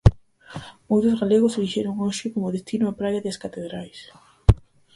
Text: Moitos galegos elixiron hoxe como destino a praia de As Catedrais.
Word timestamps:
Moitos 0.89 1.17
galegos 1.21 1.57
elixiron 1.57 1.95
hoxe 2.05 2.25
como 2.33 2.53
destino 2.55 2.85
a 2.87 2.97
praia 2.99 3.19
de 3.23 3.29
As 3.33 3.41
Catedrais. 3.43 3.99